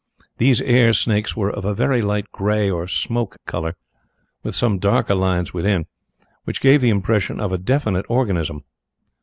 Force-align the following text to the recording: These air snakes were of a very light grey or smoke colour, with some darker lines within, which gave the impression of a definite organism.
These 0.39 0.63
air 0.63 0.93
snakes 0.93 1.35
were 1.35 1.51
of 1.51 1.63
a 1.63 1.75
very 1.75 2.01
light 2.01 2.31
grey 2.31 2.71
or 2.71 2.87
smoke 2.87 3.35
colour, 3.45 3.75
with 4.41 4.55
some 4.55 4.79
darker 4.79 5.13
lines 5.13 5.53
within, 5.53 5.85
which 6.43 6.59
gave 6.59 6.81
the 6.81 6.89
impression 6.89 7.39
of 7.39 7.51
a 7.51 7.59
definite 7.59 8.07
organism. 8.09 8.63